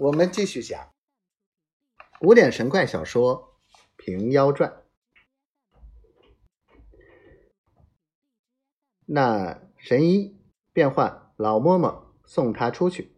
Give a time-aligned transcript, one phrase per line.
[0.00, 0.88] 我们继续讲
[2.20, 3.58] 古典神怪小说
[3.96, 4.70] 《平妖传》。
[9.04, 10.40] 那神医
[10.72, 13.12] 便唤老嬷嬷送他出去。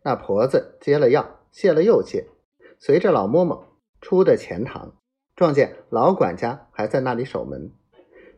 [0.00, 2.30] 那婆子接了药，谢了又谢，
[2.78, 3.64] 随着老嬷嬷
[4.00, 4.96] 出的前堂，
[5.36, 7.70] 撞见老管家还在那里守门。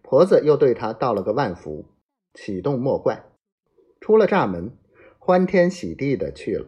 [0.02, 1.84] 婆子又对他道了个万福，
[2.34, 3.30] 启动莫怪，
[4.00, 4.76] 出了栅门，
[5.20, 6.66] 欢天喜地的去了。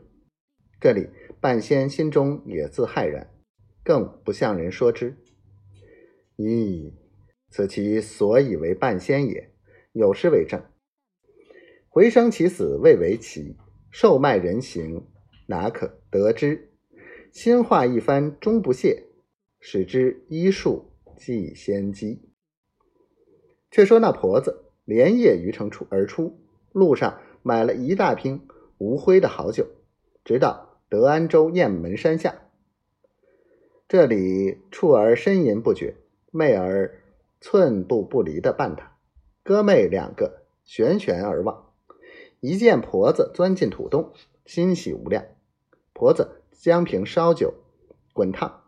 [0.83, 1.09] 这里
[1.41, 3.31] 半仙心中也自骇然，
[3.85, 5.17] 更不向人说之。
[6.37, 6.93] 咦，
[7.51, 9.53] 此其所以为半仙也。
[9.93, 10.61] 有诗为证
[11.89, 13.57] ：“回生其死未为奇，
[13.93, 15.07] 售卖人形
[15.47, 16.73] 哪可得知？
[17.31, 19.05] 心化一番终不谢，
[19.61, 22.29] 使之医术即先机。”
[23.71, 26.41] 却说那婆子连夜于城出而出，
[26.73, 29.65] 路上买了一大瓶无灰的好酒，
[30.25, 30.71] 直到。
[30.93, 32.43] 德安州雁门山下，
[33.89, 35.97] 这里处儿呻吟不绝，
[36.31, 37.01] 妹儿
[37.41, 38.99] 寸步不离的伴他，
[39.43, 41.73] 哥妹两个悬悬而望。
[42.41, 44.13] 一见婆子钻进土洞，
[44.45, 45.25] 欣喜无量。
[45.95, 47.55] 婆子将瓶烧酒
[48.13, 48.65] 滚烫，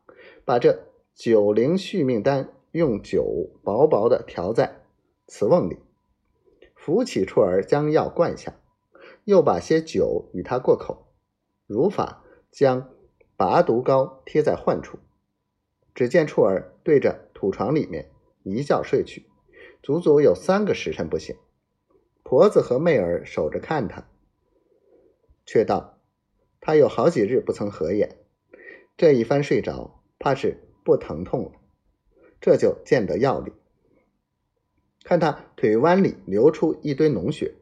[0.46, 4.80] 把这九灵续命丹用酒薄薄的调在
[5.26, 5.76] 瓷瓮里，
[6.74, 8.58] 扶起处儿将药灌下，
[9.24, 11.03] 又把些酒与他过口。
[11.66, 12.90] 如法将
[13.36, 14.98] 拔毒膏贴在患处，
[15.94, 18.10] 只见处儿对着土床里面
[18.42, 19.26] 一觉睡去，
[19.82, 21.36] 足足有三个时辰不醒。
[22.22, 24.06] 婆子和妹儿守着看他，
[25.46, 25.98] 却道
[26.60, 28.18] 他有好几日不曾合眼，
[28.96, 31.52] 这一番睡着，怕是不疼痛了，
[32.40, 33.52] 这就见得药力。
[35.02, 37.54] 看他腿弯里流出一堆脓血，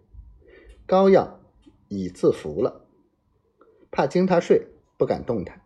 [0.86, 1.40] 膏药
[1.88, 2.81] 已自服了。
[3.92, 5.60] 怕惊他睡，不敢动弹。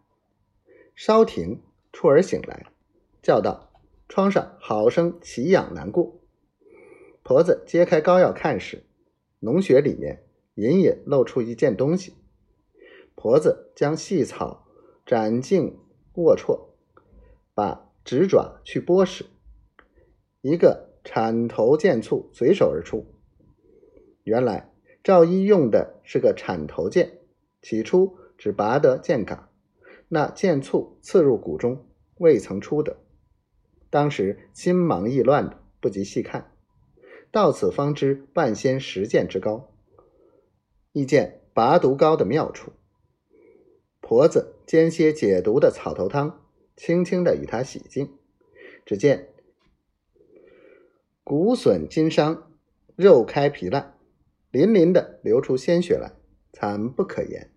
[0.96, 2.66] 稍停，初儿醒来，
[3.22, 3.70] 叫道
[4.10, 6.18] ：“窗上好生奇痒难过。”
[7.22, 8.82] 婆子揭开膏药看时，
[9.40, 10.24] 脓血里面
[10.56, 12.14] 隐隐露出一件东西。
[13.14, 14.66] 婆子将细草
[15.06, 15.78] 斩净
[16.12, 16.70] 龌龊，
[17.54, 19.24] 把指爪去剥时，
[20.40, 23.06] 一个铲头剑簇随手而出。
[24.24, 24.72] 原来
[25.04, 27.20] 赵医用的是个铲头剑。
[27.66, 29.48] 起初只拔得剑杆，
[30.06, 31.84] 那剑簇刺入骨中，
[32.18, 32.98] 未曾出的。
[33.90, 36.52] 当时心忙意乱的，不及细看，
[37.32, 39.74] 到此方知半仙实剑之高，
[40.92, 42.70] 亦见拔毒膏的妙处。
[44.00, 46.46] 婆子煎些解毒的草头汤，
[46.76, 48.16] 轻轻的与他洗净，
[48.84, 49.30] 只见
[51.24, 52.48] 骨损筋伤，
[52.94, 53.98] 肉开皮烂，
[54.52, 56.12] 淋淋的流出鲜血来，
[56.52, 57.50] 惨不可言。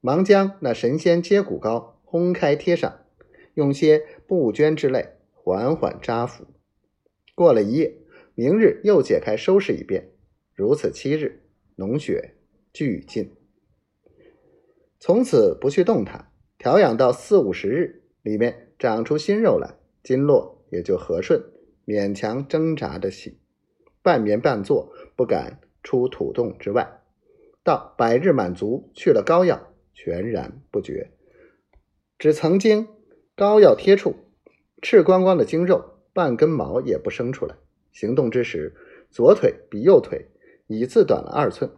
[0.00, 3.00] 忙将那神仙接骨膏烘开贴上，
[3.54, 6.46] 用些布绢之类缓缓扎服。
[7.34, 7.98] 过了一夜，
[8.34, 10.10] 明日又解开收拾一遍，
[10.54, 11.42] 如此七日，
[11.76, 12.34] 脓血
[12.72, 13.34] 俱尽。
[15.00, 21.42] 从此不去动它，调养到四五十日，里面长出新肉来，经络也就和顺，
[21.86, 23.38] 勉强挣扎得起，
[24.02, 27.00] 半眠半坐，不敢出土洞之外。
[27.62, 29.67] 到百日满足，去了膏药。
[30.00, 31.10] 全然不觉，
[32.20, 32.86] 只曾经
[33.34, 34.14] 膏药贴处，
[34.80, 37.56] 赤光光的精肉，半根毛也不生出来。
[37.90, 38.76] 行动之时，
[39.10, 40.28] 左腿比右腿
[40.68, 41.72] 已自短了二寸。